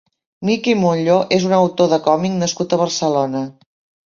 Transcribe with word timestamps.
Miki 0.47 0.71
Montlló 0.83 1.17
és 1.37 1.45
un 1.49 1.53
autor 1.59 1.93
de 1.93 2.01
còmic 2.09 2.35
nascut 2.45 2.75
a 2.75 2.81
Barcelona. 2.85 3.45